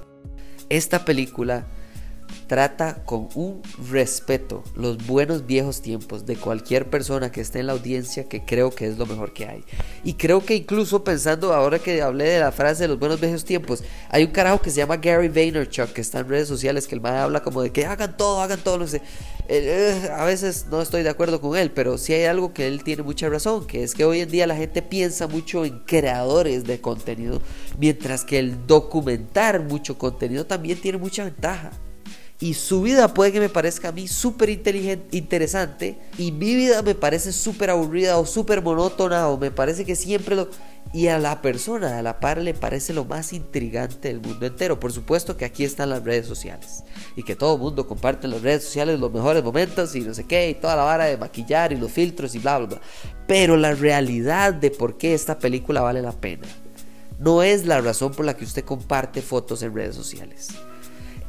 Esta 0.70 1.05
película 1.05 1.65
trata 2.49 3.05
con 3.05 3.29
un 3.35 3.62
respeto 3.91 4.65
los 4.75 5.06
buenos 5.06 5.47
viejos 5.47 5.83
tiempos 5.83 6.27
de 6.27 6.35
cualquier 6.35 6.89
persona 6.91 7.31
que 7.31 7.43
esté 7.43 7.61
en 7.61 7.67
la 7.67 7.75
audiencia 7.75 8.25
que 8.25 8.45
creo 8.45 8.71
que 8.71 8.87
es 8.87 8.99
lo 8.99 9.06
mejor 9.06 9.33
que 9.33 9.47
hay. 9.47 9.65
Y 10.03 10.15
creo 10.15 10.45
que 10.45 10.56
incluso 10.56 11.05
pensando 11.05 11.53
ahora 11.53 11.79
que 11.79 12.03
hablé 12.03 12.25
de 12.25 12.41
la 12.41 12.50
frase 12.50 12.85
de 12.85 12.89
los 12.89 12.99
buenos 12.99 13.21
viejos 13.21 13.45
tiempos, 13.45 13.85
hay 14.09 14.25
un 14.25 14.31
carajo 14.31 14.61
que 14.61 14.71
se 14.71 14.79
llama 14.79 14.97
Gary 14.97 15.29
Vaynerchuk 15.29 15.93
que 15.93 16.00
está 16.00 16.21
en 16.21 16.29
redes 16.29 16.49
sociales 16.49 16.89
que 16.89 16.95
el 16.95 17.00
man 17.00 17.15
habla 17.17 17.43
como 17.43 17.62
de 17.62 17.71
que 17.71 17.85
hagan 17.85 18.17
todo, 18.17 18.41
hagan 18.41 18.61
todo, 18.61 18.79
no 18.79 18.87
sé. 18.87 19.03
Eh, 19.49 20.03
eh, 20.05 20.11
a 20.11 20.25
veces 20.25 20.67
no 20.71 20.81
estoy 20.81 21.03
de 21.03 21.11
acuerdo 21.11 21.41
con 21.41 21.56
él, 21.56 21.71
pero 21.71 21.99
sí 21.99 22.15
hay 22.15 22.25
algo 22.25 22.53
que 22.53 22.67
él 22.67 22.83
tiene 22.83 23.03
mucha 23.03 23.29
razón, 23.29 23.67
que 23.67 23.83
es 23.83 23.95
que 23.95 24.05
hoy 24.05 24.21
en 24.21 24.31
día 24.31 24.47
la 24.47 24.56
gente 24.56 24.83
piensa 24.83 25.27
mucho 25.27 25.65
en 25.65 25.81
creadores 25.81 26.65
de 26.65 26.81
contenido, 26.81 27.41
mientras 27.79 28.25
que 28.25 28.39
el 28.39 28.67
documentar 28.67 29.61
mucho 29.61 29.99
contenido 29.99 30.47
también 30.47 30.81
tiene 30.81 30.99
mucha 30.99 31.25
ventaja 31.25 31.73
y 32.40 32.55
su 32.55 32.82
vida 32.82 33.14
puede 33.14 33.32
que 33.32 33.40
me 33.40 33.49
parezca 33.49 33.88
a 33.88 33.93
mí 33.93 34.06
súper 34.06 34.49
interesante 34.50 35.99
y 36.19 36.31
mi 36.31 36.55
vida 36.55 36.82
me 36.82 36.94
parece 36.94 37.32
súper 37.32 37.70
aburrida 37.70 38.17
o 38.17 38.26
súper 38.26 38.62
monótona 38.62 39.29
o 39.29 39.37
me 39.37 39.50
parece 39.50 39.85
que 39.85 39.96
siempre 39.96 40.37
lo... 40.37 40.49
Y 40.93 41.08
a 41.08 41.19
la 41.19 41.43
persona, 41.43 41.99
a 41.99 42.02
la 42.02 42.19
par, 42.19 42.38
le 42.38 42.55
parece 42.55 42.94
lo 42.94 43.05
más 43.05 43.35
intrigante 43.35 44.08
del 44.08 44.20
mundo 44.20 44.46
entero. 44.46 44.81
Por 44.81 44.90
supuesto 44.90 45.37
que 45.37 45.44
aquí 45.44 45.64
están 45.64 45.90
las 45.90 46.02
redes 46.02 46.26
sociales 46.26 46.85
y 47.14 47.25
que 47.25 47.37
todo 47.37 47.56
el 47.56 47.61
mundo 47.61 47.87
comparte 47.87 48.26
en 48.26 48.31
las 48.31 48.43
redes 48.43 48.64
sociales 48.64 49.00
los 49.00 49.12
mejores 49.12 49.43
momentos 49.43 49.94
y 49.96 50.00
no 50.00 50.14
sé 50.14 50.25
qué 50.25 50.49
y 50.49 50.55
toda 50.55 50.76
la 50.76 50.85
vara 50.85 51.06
de 51.06 51.17
maquillar 51.17 51.73
y 51.73 51.76
los 51.76 51.90
filtros 51.90 52.37
y 52.37 52.38
bla, 52.38 52.58
bla, 52.58 52.69
bla. 52.69 52.81
Pero 53.26 53.56
la 53.56 53.75
realidad 53.75 54.55
de 54.55 54.70
por 54.70 54.96
qué 54.96 55.12
esta 55.12 55.38
película 55.38 55.81
vale 55.81 56.02
la 56.02 56.12
pena 56.12 56.46
no 57.19 57.43
es 57.43 57.67
la 57.67 57.81
razón 57.81 58.12
por 58.12 58.25
la 58.25 58.37
que 58.37 58.44
usted 58.44 58.64
comparte 58.64 59.23
fotos 59.23 59.62
en 59.62 59.75
redes 59.75 59.96
sociales 59.96 60.50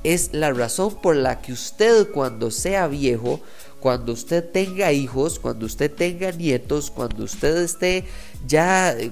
es 0.04 0.31
la 0.34 0.51
razón 0.51 0.96
por 1.01 1.16
la 1.16 1.42
que 1.42 1.54
usted 1.54 2.10
cuando 2.12 2.51
sea 2.51 2.88
viejo, 2.88 3.42
cuando 3.80 4.12
usted 4.13 4.44
tenga 4.51 4.92
hijos, 4.92 5.40
cuando 5.40 5.66
usted 5.66 5.92
tenga 5.92 6.31
nietos, 6.31 6.92
cuando 6.92 7.24
usted 7.24 7.57
esté 7.57 8.06
ya 8.46 8.92
eh, 8.92 9.12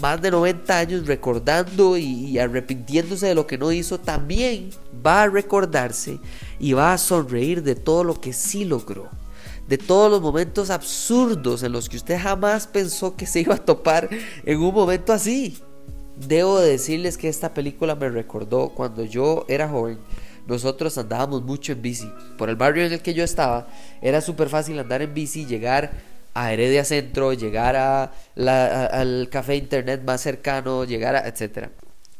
más 0.00 0.20
de 0.20 0.30
90 0.30 0.78
años 0.78 1.06
recordando 1.06 1.96
y, 1.96 2.38
arrepintiéndose 2.38 3.26
de 3.26 3.34
lo 3.34 3.46
que 3.46 3.58
no 3.58 3.70
hizo, 3.70 3.98
también 3.98 4.70
va 5.06 5.22
a 5.22 5.28
recordarse 5.28 6.18
y 6.58 6.72
va 6.72 6.92
a 6.92 6.98
sonreír 6.98 7.62
de 7.62 7.74
todo 7.74 8.04
lo 8.04 8.20
que 8.20 8.32
sí 8.32 8.64
logró. 8.64 9.08
De 9.68 9.76
todos 9.76 10.10
los 10.10 10.22
momentos 10.22 10.70
absurdos 10.70 11.62
en 11.62 11.72
los 11.72 11.90
que 11.90 11.98
usted 11.98 12.18
jamás 12.18 12.66
pensó 12.66 13.16
que 13.16 13.26
se 13.26 13.40
iba 13.40 13.56
a 13.56 13.64
topar 13.64 14.08
en 14.44 14.60
un 14.60 14.72
momento 14.72 15.12
así. 15.12 15.58
Debo 16.16 16.58
decirles 16.58 17.18
que 17.18 17.28
esta 17.28 17.52
película 17.52 17.94
me 17.94 18.08
recordó 18.08 18.70
cuando 18.70 19.04
yo 19.04 19.44
era 19.46 19.68
joven. 19.68 19.98
Nosotros 20.48 20.98
andábamos 20.98 21.42
mucho 21.42 21.72
en 21.72 21.82
bici. 21.82 22.10
Por 22.36 22.48
el 22.48 22.56
barrio 22.56 22.84
en 22.84 22.92
el 22.92 23.02
que 23.02 23.14
yo 23.14 23.22
estaba, 23.22 23.68
era 24.02 24.20
súper 24.20 24.48
fácil 24.48 24.78
andar 24.78 25.02
en 25.02 25.14
bici, 25.14 25.46
llegar 25.46 25.92
a 26.34 26.52
Heredia 26.52 26.84
Centro, 26.84 27.32
llegar 27.32 27.76
a 27.76 28.12
al 28.36 29.28
café 29.30 29.56
internet 29.56 30.02
más 30.04 30.20
cercano, 30.20 30.84
llegar 30.84 31.14
a 31.14 31.28
etcétera. 31.28 31.70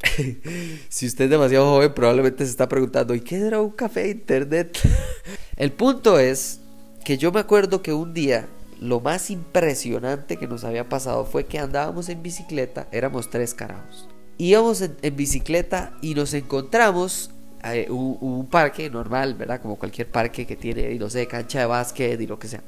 si 0.89 1.07
usted 1.07 1.25
es 1.25 1.31
demasiado 1.31 1.67
joven, 1.67 1.93
probablemente 1.95 2.45
se 2.45 2.51
está 2.51 2.69
preguntando, 2.69 3.15
¿y 3.15 3.21
qué 3.21 3.39
era 3.39 3.61
un 3.61 3.71
café 3.71 4.09
internet? 4.09 4.79
el 5.57 5.73
punto 5.73 6.19
es 6.19 6.61
que 7.05 7.19
yo 7.19 7.33
me 7.33 7.41
acuerdo 7.41 7.83
que 7.83 7.93
un 7.93 8.15
día 8.15 8.47
lo 8.81 9.01
más 9.01 9.31
impresionante 9.31 10.37
que 10.37 10.47
nos 10.47 10.65
había 10.65 10.89
pasado 10.89 11.25
fue 11.25 11.47
que 11.47 11.59
andábamos 11.59 12.09
en 12.09 12.23
bicicleta, 12.23 12.87
éramos 12.93 13.31
tres 13.31 13.55
carajos. 13.55 14.09
Íbamos 14.37 14.83
en, 14.83 15.17
bicicleta 15.17 15.97
y 16.01 16.15
nos 16.15 16.33
encontramos 16.33 17.31
eh, 17.65 17.89
un, 17.91 18.47
parque 18.51 18.89
normal, 18.89 19.35
¿verdad? 19.35 19.61
Como 19.61 19.77
cualquier 19.77 20.09
parque 20.09 20.47
que 20.47 20.57
tiene, 20.57 20.95
no 20.95 21.11
sé, 21.11 21.27
cancha 21.27 21.61
de 21.61 21.67
básquet 21.67 22.21
y 22.21 22.27
lo 22.27 22.39
que 22.39 22.49
sea. 22.49 22.63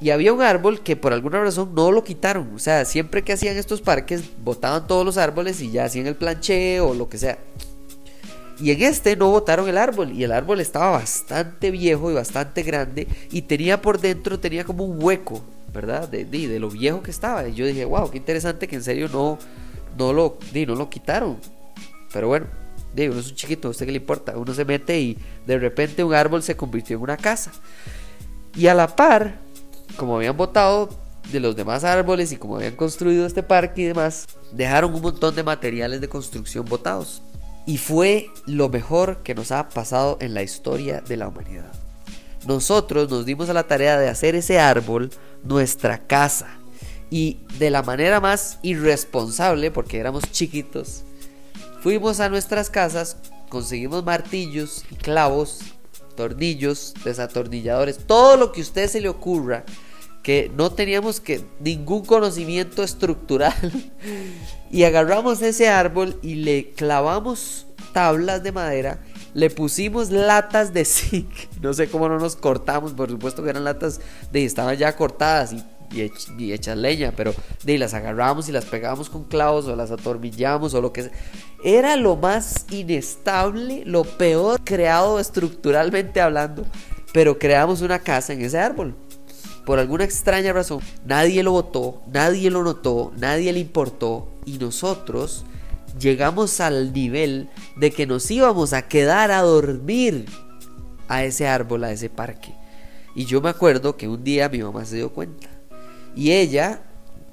Y 0.00 0.10
había 0.10 0.32
un 0.32 0.42
árbol 0.42 0.82
que 0.82 0.94
por 0.96 1.12
alguna 1.12 1.40
razón 1.40 1.74
no 1.74 1.90
lo 1.90 2.04
quitaron. 2.04 2.54
O 2.54 2.58
sea, 2.58 2.84
siempre 2.84 3.22
que 3.22 3.32
hacían 3.32 3.56
estos 3.56 3.80
parques, 3.80 4.24
botaban 4.44 4.86
todos 4.86 5.06
los 5.06 5.16
árboles 5.16 5.60
y 5.62 5.70
ya 5.70 5.84
hacían 5.84 6.06
el 6.06 6.16
plancheo 6.16 6.88
o 6.88 6.94
lo 6.94 7.08
que 7.08 7.18
sea. 7.18 7.38
Y 8.58 8.70
en 8.70 8.82
este 8.82 9.16
no 9.16 9.30
botaron 9.30 9.68
el 9.68 9.76
árbol 9.76 10.12
y 10.12 10.24
el 10.24 10.32
árbol 10.32 10.60
estaba 10.60 10.90
bastante 10.90 11.70
viejo 11.70 12.10
y 12.10 12.14
bastante 12.14 12.62
grande 12.62 13.06
y 13.30 13.42
tenía 13.42 13.82
por 13.82 14.00
dentro, 14.00 14.40
tenía 14.40 14.64
como 14.64 14.84
un 14.84 15.02
hueco, 15.02 15.42
¿verdad? 15.74 16.08
De, 16.08 16.24
de, 16.24 16.58
lo 16.58 16.70
viejo 16.70 17.02
que 17.02 17.10
estaba. 17.10 17.46
Y 17.48 17.54
yo 17.54 17.66
dije, 17.66 17.84
wow, 17.84 18.10
qué 18.10 18.18
interesante 18.18 18.66
que 18.66 18.76
en 18.76 18.82
serio 18.82 19.08
no, 19.12 19.38
no, 19.98 20.12
lo, 20.12 20.38
no 20.54 20.74
lo 20.74 20.90
quitaron. 20.90 21.38
Pero 22.12 22.28
bueno, 22.28 22.46
uno 22.96 23.20
es 23.20 23.30
un 23.30 23.34
chiquito, 23.34 23.68
¿a 23.68 23.70
usted 23.70 23.86
qué 23.86 23.92
le 23.92 23.98
importa? 23.98 24.36
Uno 24.36 24.54
se 24.54 24.64
mete 24.64 24.98
y 24.98 25.18
de 25.46 25.58
repente 25.58 26.02
un 26.02 26.14
árbol 26.14 26.42
se 26.42 26.56
convirtió 26.56 26.96
en 26.96 27.02
una 27.02 27.16
casa. 27.16 27.52
Y 28.54 28.68
a 28.68 28.74
la 28.74 28.96
par, 28.96 29.38
como 29.96 30.16
habían 30.16 30.36
botado 30.36 30.88
de 31.30 31.40
los 31.40 31.56
demás 31.56 31.84
árboles 31.84 32.32
y 32.32 32.36
como 32.36 32.56
habían 32.56 32.76
construido 32.76 33.26
este 33.26 33.42
parque 33.42 33.82
y 33.82 33.84
demás, 33.84 34.26
dejaron 34.52 34.94
un 34.94 35.02
montón 35.02 35.34
de 35.34 35.42
materiales 35.42 36.00
de 36.00 36.08
construcción 36.08 36.64
botados 36.64 37.22
y 37.66 37.78
fue 37.78 38.30
lo 38.46 38.68
mejor 38.68 39.22
que 39.22 39.34
nos 39.34 39.50
ha 39.50 39.68
pasado 39.68 40.16
en 40.20 40.34
la 40.34 40.42
historia 40.42 41.00
de 41.00 41.16
la 41.16 41.28
humanidad. 41.28 41.72
Nosotros 42.46 43.10
nos 43.10 43.26
dimos 43.26 43.50
a 43.50 43.52
la 43.52 43.66
tarea 43.66 43.98
de 43.98 44.08
hacer 44.08 44.36
ese 44.36 44.60
árbol 44.60 45.10
nuestra 45.42 46.06
casa 46.06 46.46
y 47.10 47.40
de 47.58 47.70
la 47.70 47.82
manera 47.82 48.20
más 48.20 48.60
irresponsable, 48.62 49.72
porque 49.72 49.98
éramos 49.98 50.30
chiquitos, 50.30 51.02
Fuimos 51.86 52.18
a 52.18 52.28
nuestras 52.28 52.68
casas, 52.68 53.16
conseguimos 53.48 54.04
martillos 54.04 54.84
y 54.90 54.96
clavos, 54.96 55.60
tornillos, 56.16 56.92
desatornilladores, 57.04 57.98
todo 57.98 58.36
lo 58.36 58.50
que 58.50 58.60
a 58.60 58.64
usted 58.64 58.88
se 58.88 59.00
le 59.00 59.08
ocurra 59.08 59.64
que 60.24 60.50
no 60.56 60.72
teníamos 60.72 61.20
que 61.20 61.44
ningún 61.60 62.04
conocimiento 62.04 62.82
estructural. 62.82 63.54
Y 64.68 64.82
agarramos 64.82 65.40
ese 65.42 65.68
árbol 65.68 66.18
y 66.22 66.34
le 66.34 66.72
clavamos 66.72 67.68
tablas 67.92 68.42
de 68.42 68.50
madera, 68.50 68.98
le 69.32 69.48
pusimos 69.48 70.10
latas 70.10 70.72
de 70.74 70.84
zinc, 70.84 71.30
no 71.62 71.72
sé 71.72 71.88
cómo 71.88 72.08
no 72.08 72.18
nos 72.18 72.34
cortamos, 72.34 72.94
por 72.94 73.08
supuesto 73.08 73.44
que 73.44 73.50
eran 73.50 73.62
latas 73.62 74.00
de 74.32 74.44
estaban 74.44 74.76
ya 74.76 74.96
cortadas 74.96 75.52
y, 75.52 75.64
y, 75.92 76.52
hechas 76.52 76.76
leña, 76.76 77.12
pero 77.16 77.34
de 77.64 77.78
las 77.78 77.94
agarramos 77.94 78.48
y 78.48 78.52
las 78.52 78.64
pegábamos 78.64 79.10
con 79.10 79.24
clavos 79.24 79.66
o 79.66 79.76
las 79.76 79.90
atornillamos 79.90 80.74
o 80.74 80.80
lo 80.80 80.92
que 80.92 81.04
sea. 81.04 81.12
Era 81.64 81.96
lo 81.96 82.16
más 82.16 82.66
inestable, 82.70 83.82
lo 83.84 84.04
peor 84.04 84.60
creado 84.64 85.18
estructuralmente 85.18 86.20
hablando, 86.20 86.64
pero 87.12 87.38
creamos 87.38 87.80
una 87.80 87.98
casa 87.98 88.32
en 88.32 88.42
ese 88.42 88.58
árbol 88.58 88.94
por 89.66 89.80
alguna 89.80 90.04
extraña 90.04 90.52
razón, 90.52 90.80
nadie 91.04 91.42
lo 91.42 91.50
votó, 91.50 92.00
nadie 92.06 92.52
lo 92.52 92.62
notó, 92.62 93.12
nadie 93.16 93.52
le 93.52 93.58
importó 93.58 94.28
y 94.44 94.58
nosotros 94.58 95.44
llegamos 95.98 96.60
al 96.60 96.92
nivel 96.92 97.48
de 97.74 97.90
que 97.90 98.06
nos 98.06 98.30
íbamos 98.30 98.72
a 98.72 98.82
quedar 98.86 99.32
a 99.32 99.42
dormir 99.42 100.26
a 101.08 101.24
ese 101.24 101.48
árbol, 101.48 101.82
a 101.82 101.90
ese 101.90 102.08
parque. 102.08 102.54
Y 103.16 103.24
yo 103.24 103.40
me 103.40 103.48
acuerdo 103.48 103.96
que 103.96 104.06
un 104.06 104.22
día 104.22 104.48
mi 104.48 104.62
mamá 104.62 104.84
se 104.84 104.96
dio 104.96 105.12
cuenta 105.12 105.48
y 106.16 106.32
ella 106.32 106.82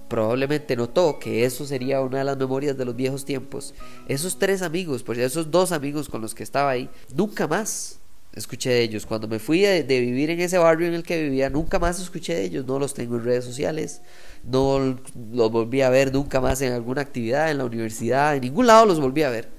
probablemente 0.10 0.76
notó 0.76 1.18
que 1.18 1.46
eso 1.46 1.66
sería 1.66 2.02
una 2.02 2.20
de 2.20 2.24
las 2.26 2.38
memorias 2.38 2.78
de 2.78 2.86
los 2.86 2.96
viejos 2.96 3.26
tiempos. 3.26 3.74
Esos 4.08 4.38
tres 4.38 4.62
amigos, 4.62 5.02
pues 5.02 5.18
esos 5.18 5.50
dos 5.50 5.72
amigos 5.72 6.08
con 6.10 6.22
los 6.22 6.36
que 6.36 6.44
estaba 6.44 6.70
ahí, 6.70 6.90
nunca 7.16 7.48
más 7.48 8.00
escuché 8.36 8.70
de 8.70 8.82
ellos. 8.82 9.06
Cuando 9.06 9.28
me 9.28 9.40
fui 9.40 9.62
de, 9.62 9.84
vivir 9.84 10.30
en 10.30 10.40
ese 10.40 10.58
barrio 10.58 10.88
en 10.88 10.94
el 10.94 11.04
que 11.04 11.24
vivía, 11.24 11.50
nunca 11.50 11.80
más 11.80 12.00
escuché 12.00 12.36
de 12.36 12.44
ellos. 12.44 12.66
No 12.66 12.78
los 12.78 12.94
tengo 12.94 13.16
en 13.16 13.24
redes 13.24 13.46
sociales, 13.46 14.02
no 14.44 14.98
los 15.32 15.52
volví 15.52 15.82
a 15.82 15.90
ver 15.90 16.14
nunca 16.14 16.42
más 16.42 16.62
en 16.62 16.74
alguna 16.74 17.02
actividad, 17.02 17.50
en 17.50 17.58
la 17.58 17.66
universidad, 17.66 18.36
en 18.36 18.42
ningún 18.42 18.68
lado 18.68 18.86
los 18.86 19.00
volví 19.00 19.24
a 19.24 19.30
ver. 19.30 19.50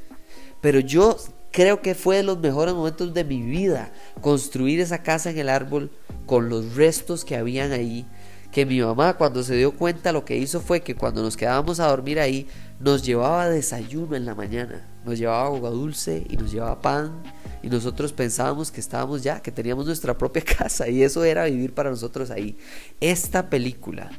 Pero 0.60 0.80
yo 0.80 1.16
creo 1.50 1.82
que 1.82 1.94
fue 1.94 2.16
de 2.16 2.22
los 2.24 2.38
mejores 2.38 2.74
momentos 2.74 3.14
de 3.14 3.24
mi 3.24 3.42
vida 3.42 3.92
construir 4.20 4.80
esa 4.80 5.02
casa 5.02 5.30
en 5.30 5.38
el 5.38 5.48
árbol 5.48 5.90
con 6.26 6.48
los 6.48 6.74
restos 6.74 7.24
que 7.24 7.36
habían 7.36 7.72
ahí. 7.72 8.06
Que 8.54 8.64
mi 8.64 8.80
mamá 8.80 9.14
cuando 9.14 9.42
se 9.42 9.56
dio 9.56 9.72
cuenta 9.72 10.12
lo 10.12 10.24
que 10.24 10.36
hizo 10.36 10.60
fue 10.60 10.80
que 10.80 10.94
cuando 10.94 11.22
nos 11.22 11.36
quedábamos 11.36 11.80
a 11.80 11.88
dormir 11.88 12.20
ahí 12.20 12.46
nos 12.78 13.02
llevaba 13.02 13.48
desayuno 13.48 14.14
en 14.14 14.24
la 14.24 14.36
mañana, 14.36 14.86
nos 15.04 15.18
llevaba 15.18 15.46
agua 15.46 15.70
dulce 15.70 16.24
y 16.30 16.36
nos 16.36 16.52
llevaba 16.52 16.80
pan 16.80 17.20
y 17.64 17.68
nosotros 17.68 18.12
pensábamos 18.12 18.70
que 18.70 18.78
estábamos 18.78 19.24
ya, 19.24 19.42
que 19.42 19.50
teníamos 19.50 19.86
nuestra 19.86 20.16
propia 20.16 20.44
casa 20.58 20.88
y 20.88 21.02
eso 21.02 21.24
era 21.24 21.46
vivir 21.46 21.74
para 21.74 21.90
nosotros 21.90 22.30
ahí. 22.30 22.56
Esta 23.00 23.50
película 23.50 24.12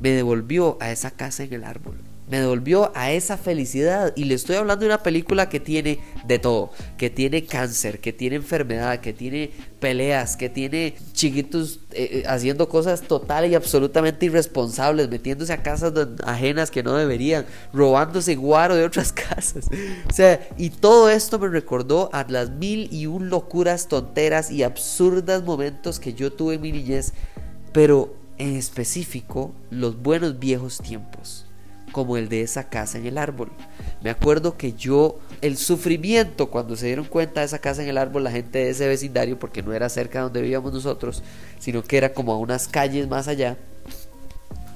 me 0.00 0.10
devolvió 0.10 0.78
a 0.80 0.92
esa 0.92 1.10
casa 1.10 1.42
en 1.42 1.54
el 1.54 1.64
árbol 1.64 2.13
me 2.28 2.40
devolvió 2.40 2.90
a 2.94 3.12
esa 3.12 3.36
felicidad. 3.36 4.12
Y 4.16 4.24
le 4.24 4.34
estoy 4.34 4.56
hablando 4.56 4.80
de 4.80 4.86
una 4.86 5.02
película 5.02 5.48
que 5.48 5.60
tiene 5.60 6.00
de 6.26 6.38
todo, 6.38 6.70
que 6.96 7.10
tiene 7.10 7.44
cáncer, 7.44 8.00
que 8.00 8.12
tiene 8.12 8.36
enfermedad, 8.36 9.00
que 9.00 9.12
tiene 9.12 9.50
peleas, 9.80 10.36
que 10.36 10.48
tiene 10.48 10.94
chiquitos 11.12 11.80
eh, 11.92 12.08
eh, 12.10 12.24
haciendo 12.26 12.68
cosas 12.68 13.02
total 13.02 13.50
y 13.50 13.54
absolutamente 13.54 14.26
irresponsables, 14.26 15.10
metiéndose 15.10 15.52
a 15.52 15.62
casas 15.62 15.92
ajenas 16.24 16.70
que 16.70 16.82
no 16.82 16.94
deberían, 16.94 17.44
robándose 17.72 18.34
guaro 18.36 18.76
de 18.76 18.84
otras 18.84 19.12
casas. 19.12 19.66
O 20.08 20.12
sea, 20.12 20.48
y 20.56 20.70
todo 20.70 21.10
esto 21.10 21.38
me 21.38 21.48
recordó 21.48 22.08
a 22.12 22.24
las 22.28 22.50
mil 22.50 22.88
y 22.92 23.06
un 23.06 23.28
locuras, 23.28 23.88
tonteras 23.88 24.50
y 24.50 24.62
absurdas 24.62 25.42
momentos 25.42 26.00
que 26.00 26.14
yo 26.14 26.32
tuve 26.32 26.54
en 26.54 26.62
mi 26.62 26.72
niñez, 26.72 27.12
pero 27.72 28.14
en 28.38 28.56
específico 28.56 29.52
los 29.70 30.00
buenos 30.00 30.38
viejos 30.38 30.78
tiempos 30.78 31.43
como 31.94 32.16
el 32.16 32.28
de 32.28 32.42
esa 32.42 32.68
casa 32.68 32.98
en 32.98 33.06
el 33.06 33.16
árbol. 33.16 33.52
Me 34.02 34.10
acuerdo 34.10 34.56
que 34.56 34.72
yo, 34.72 35.20
el 35.40 35.56
sufrimiento 35.56 36.50
cuando 36.50 36.74
se 36.74 36.86
dieron 36.86 37.04
cuenta 37.04 37.40
de 37.40 37.46
esa 37.46 37.60
casa 37.60 37.84
en 37.84 37.88
el 37.88 37.96
árbol, 37.96 38.24
la 38.24 38.32
gente 38.32 38.58
de 38.58 38.70
ese 38.70 38.88
vecindario, 38.88 39.38
porque 39.38 39.62
no 39.62 39.72
era 39.72 39.88
cerca 39.88 40.18
de 40.18 40.24
donde 40.24 40.42
vivíamos 40.42 40.72
nosotros, 40.72 41.22
sino 41.60 41.84
que 41.84 41.96
era 41.96 42.12
como 42.12 42.32
a 42.32 42.36
unas 42.36 42.66
calles 42.66 43.06
más 43.06 43.28
allá, 43.28 43.56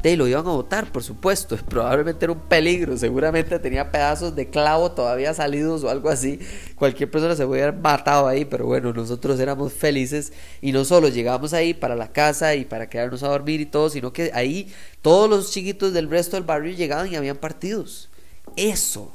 y 0.05 0.17
lo 0.17 0.29
iban 0.29 0.47
a 0.47 0.51
votar, 0.51 0.91
por 0.93 1.03
supuesto. 1.03 1.57
Probablemente 1.57 2.25
era 2.25 2.33
un 2.33 2.41
peligro. 2.41 2.97
Seguramente 2.97 3.59
tenía 3.59 3.91
pedazos 3.91 4.35
de 4.35 4.49
clavo 4.49 4.93
todavía 4.93 5.35
salidos 5.35 5.83
o 5.83 5.91
algo 5.91 6.09
así. 6.09 6.39
Cualquier 6.77 7.11
persona 7.11 7.35
se 7.35 7.45
hubiera 7.45 7.73
matado 7.73 8.29
ahí. 8.29 8.45
Pero 8.45 8.67
bueno, 8.67 8.93
nosotros 8.93 9.41
éramos 9.41 9.73
felices. 9.73 10.33
Y 10.63 10.73
no 10.73 10.85
solo 10.85 11.09
llegamos 11.09 11.53
ahí 11.53 11.75
para 11.75 11.97
la 11.97 12.13
casa 12.13 12.55
y 12.55 12.65
para 12.65 12.89
quedarnos 12.89 13.23
a 13.23 13.29
dormir 13.29 13.61
y 13.61 13.67
todo, 13.67 13.91
sino 13.91 14.13
que 14.13 14.31
ahí 14.35 14.73
todos 15.03 15.29
los 15.29 15.51
chiquitos 15.51 15.93
del 15.93 16.09
resto 16.09 16.37
del 16.37 16.45
barrio 16.45 16.75
llegaban 16.75 17.13
y 17.13 17.17
habían 17.17 17.37
partidos. 17.37 18.09
Eso, 18.57 19.13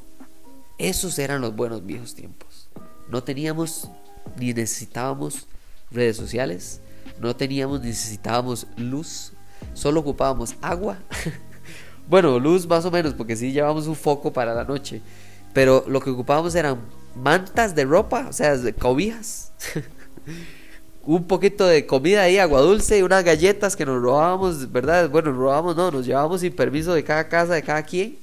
esos 0.78 1.18
eran 1.18 1.40
los 1.40 1.56
buenos 1.56 1.84
viejos 1.84 2.14
tiempos. 2.14 2.68
No 3.08 3.22
teníamos 3.22 3.88
ni 4.38 4.52
necesitábamos 4.52 5.46
redes 5.90 6.16
sociales. 6.16 6.80
No 7.20 7.34
teníamos, 7.36 7.80
necesitábamos 7.80 8.66
luz 8.76 9.33
solo 9.72 10.00
ocupábamos 10.00 10.54
agua. 10.60 10.98
bueno, 12.08 12.38
luz 12.38 12.66
más 12.66 12.84
o 12.84 12.90
menos, 12.90 13.14
porque 13.14 13.36
sí 13.36 13.52
llevábamos 13.52 13.86
un 13.86 13.96
foco 13.96 14.32
para 14.32 14.54
la 14.54 14.64
noche. 14.64 15.00
Pero 15.52 15.84
lo 15.86 16.00
que 16.00 16.10
ocupábamos 16.10 16.54
eran 16.54 16.78
mantas 17.14 17.74
de 17.74 17.84
ropa, 17.84 18.26
o 18.28 18.32
sea, 18.32 18.56
de 18.56 18.72
cobijas. 18.74 19.52
un 21.06 21.24
poquito 21.24 21.66
de 21.66 21.86
comida 21.86 22.22
ahí, 22.22 22.38
agua 22.38 22.60
dulce 22.60 22.98
y 22.98 23.02
unas 23.02 23.24
galletas 23.24 23.76
que 23.76 23.84
nos 23.84 24.00
robábamos, 24.00 24.72
¿verdad? 24.72 25.10
Bueno, 25.10 25.32
robábamos 25.32 25.76
no, 25.76 25.90
nos 25.90 26.06
llevábamos 26.06 26.40
sin 26.40 26.54
permiso 26.54 26.94
de 26.94 27.04
cada 27.04 27.28
casa, 27.28 27.54
de 27.54 27.62
cada 27.62 27.82
quien. 27.82 28.18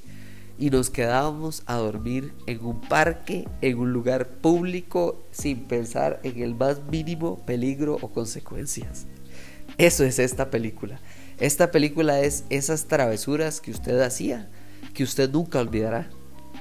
Y 0.58 0.70
nos 0.70 0.92
quedábamos 0.92 1.64
a 1.66 1.76
dormir 1.78 2.34
en 2.46 2.64
un 2.64 2.82
parque, 2.82 3.48
en 3.62 3.80
un 3.80 3.94
lugar 3.94 4.28
público, 4.28 5.24
sin 5.32 5.64
pensar 5.64 6.20
en 6.24 6.42
el 6.42 6.54
más 6.54 6.84
mínimo 6.92 7.40
peligro 7.46 7.98
o 8.00 8.10
consecuencias. 8.10 9.08
Eso 9.78 10.04
es 10.04 10.20
esta 10.20 10.52
película. 10.52 11.00
Esta 11.40 11.72
película 11.72 12.20
es 12.22 12.46
esas 12.50 12.86
travesuras 12.86 13.62
que 13.62 13.72
usted 13.72 14.00
hacía, 14.02 14.50
que 14.94 15.04
usted 15.04 15.30
nunca 15.30 15.60
olvidará. 15.60 16.10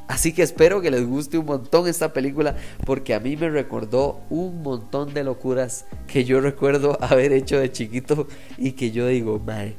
Así 0.08 0.32
que 0.32 0.42
espero 0.42 0.80
que 0.80 0.90
les 0.90 1.06
guste 1.06 1.38
un 1.38 1.46
montón 1.46 1.86
esta 1.86 2.12
película 2.12 2.56
porque 2.84 3.14
a 3.14 3.20
mí 3.20 3.36
me 3.36 3.48
recordó 3.48 4.20
un 4.28 4.60
montón 4.60 5.14
de 5.14 5.22
locuras 5.22 5.86
que 6.08 6.24
yo 6.24 6.40
recuerdo 6.40 6.98
haber 7.04 7.32
hecho 7.32 7.60
de 7.60 7.70
chiquito 7.70 8.26
y 8.58 8.72
que 8.72 8.90
yo 8.90 9.06
digo, 9.06 9.38
madre, 9.38 9.76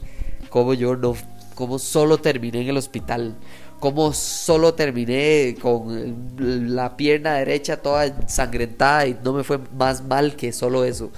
como 0.50 0.74
yo 0.74 0.96
no, 0.96 1.16
como 1.54 1.80
solo 1.80 2.18
terminé 2.18 2.62
en 2.62 2.70
el 2.70 2.78
hospital, 2.78 3.36
como 3.82 4.14
solo 4.14 4.74
terminé 4.74 5.58
con 5.62 6.74
la 6.74 6.96
pierna 6.96 7.34
derecha 7.34 7.76
toda 7.76 8.28
sangrentada 8.30 9.08
y 9.08 9.18
no 9.22 9.34
me 9.34 9.44
fue 9.44 9.60
más 9.76 10.02
mal 10.02 10.38
que 10.38 10.54
solo 10.54 10.86
eso 10.86 11.12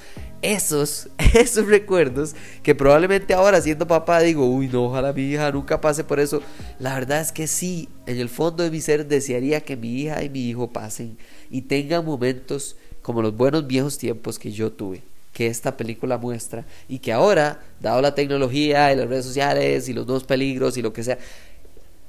esos, 0.43 1.07
esos 1.33 1.65
recuerdos 1.65 2.35
que 2.61 2.75
probablemente 2.75 3.33
ahora 3.33 3.59
siendo 3.61 3.87
papá 3.87 4.19
digo, 4.19 4.45
uy, 4.45 4.67
no, 4.67 4.85
ojalá 4.85 5.13
mi 5.13 5.23
hija 5.23 5.51
nunca 5.51 5.81
pase 5.81 6.03
por 6.03 6.19
eso. 6.19 6.41
La 6.79 6.93
verdad 6.93 7.21
es 7.21 7.31
que 7.31 7.47
sí, 7.47 7.89
en 8.05 8.19
el 8.19 8.29
fondo 8.29 8.63
de 8.63 8.69
mi 8.69 8.81
ser 8.81 9.07
desearía 9.07 9.61
que 9.61 9.75
mi 9.75 10.01
hija 10.01 10.21
y 10.23 10.29
mi 10.29 10.47
hijo 10.49 10.69
pasen 10.69 11.17
y 11.49 11.63
tengan 11.63 12.05
momentos 12.05 12.75
como 13.01 13.21
los 13.21 13.35
buenos 13.35 13.65
viejos 13.65 13.97
tiempos 13.97 14.37
que 14.37 14.51
yo 14.51 14.71
tuve 14.71 15.01
que 15.33 15.47
esta 15.47 15.75
película 15.77 16.19
muestra 16.19 16.63
y 16.87 16.99
que 16.99 17.11
ahora, 17.11 17.59
dado 17.81 18.01
la 18.03 18.13
tecnología 18.13 18.93
y 18.93 18.95
las 18.95 19.07
redes 19.07 19.25
sociales 19.25 19.89
y 19.89 19.93
los 19.93 20.05
nuevos 20.05 20.25
peligros 20.25 20.77
y 20.77 20.83
lo 20.83 20.93
que 20.93 21.03
sea, 21.03 21.17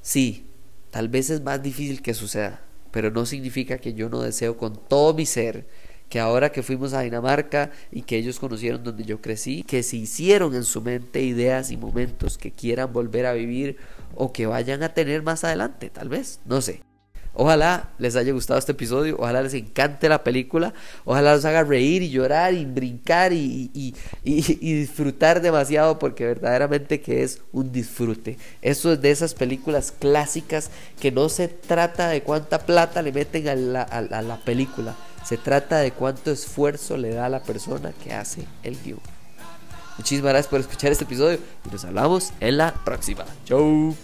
sí, 0.03 0.44
tal 0.95 1.09
vez 1.09 1.29
es 1.29 1.41
más 1.41 1.61
difícil 1.61 2.01
que 2.01 2.13
suceda, 2.13 2.61
pero 2.91 3.11
no 3.11 3.25
significa 3.25 3.79
que 3.79 3.93
yo 3.93 4.07
no 4.07 4.21
deseo 4.21 4.55
con 4.55 4.79
todo 4.87 5.13
mi 5.13 5.25
ser 5.25 5.67
que 6.07 6.21
ahora 6.21 6.53
que 6.53 6.63
fuimos 6.63 6.93
a 6.93 7.01
Dinamarca 7.01 7.71
y 7.91 8.03
que 8.03 8.15
ellos 8.15 8.39
conocieron 8.39 8.81
donde 8.81 9.03
yo 9.03 9.19
crecí, 9.19 9.63
que 9.63 9.83
se 9.83 9.97
hicieron 9.97 10.55
en 10.55 10.63
su 10.63 10.81
mente 10.81 11.21
ideas 11.21 11.69
y 11.71 11.75
momentos 11.75 12.37
que 12.37 12.53
quieran 12.53 12.93
volver 12.93 13.25
a 13.25 13.33
vivir 13.33 13.75
o 14.15 14.31
que 14.31 14.45
vayan 14.45 14.83
a 14.83 14.93
tener 14.93 15.21
más 15.21 15.43
adelante, 15.43 15.89
tal 15.89 16.07
vez, 16.07 16.39
no 16.45 16.61
sé. 16.61 16.81
Ojalá 17.35 17.89
les 17.99 18.15
haya 18.15 18.31
gustado 18.31 18.57
este 18.57 18.71
episodio, 18.71 19.17
ojalá 19.19 19.41
les 19.41 19.53
encante 19.53 20.07
la 20.07 20.23
película, 20.23 20.73
ojalá 21.03 21.35
los 21.35 21.43
haga 21.43 21.63
reír 21.63 22.01
y 22.01 22.09
llorar 22.09 22.53
y 22.53 22.65
brincar 22.65 23.33
y, 23.33 23.93
disfrutar 24.23 25.41
demasiado 25.41 25.99
porque 25.99 26.25
verdaderamente 26.25 27.01
que 27.01 27.23
es 27.23 27.41
un 27.51 27.71
disfrute. 27.71 28.37
Eso 28.61 28.93
es 28.93 29.01
de 29.01 29.11
esas 29.11 29.33
películas 29.33 29.91
clásicas 29.91 30.71
que 30.99 31.11
no 31.11 31.27
se 31.27 31.49
trata 31.49 32.07
de 32.07 32.23
cuánta 32.23 32.59
plata 32.59 33.01
le 33.01 33.11
meten 33.11 33.49
a 33.49 33.55
la, 33.55 33.81
a 33.81 34.21
la 34.21 34.37
película, 34.37 34.95
se 35.25 35.37
trata 35.37 35.79
de 35.79 35.91
cuánto 35.91 36.31
esfuerzo 36.31 36.95
le 36.97 37.09
da 37.09 37.25
a 37.25 37.29
la 37.29 37.43
persona 37.43 37.91
que 38.03 38.13
hace 38.13 38.45
el 38.63 38.77
guion. 38.81 38.99
Muchísimas 39.97 40.31
gracias 40.31 40.49
por 40.49 40.59
escuchar 40.59 40.91
este 40.91 41.05
episodio 41.05 41.39
y 41.65 41.69
nos 41.69 41.85
hablamos 41.85 42.31
en 42.39 42.57
la 42.57 42.73
próxima. 42.73 43.25
Chau. 43.45 43.95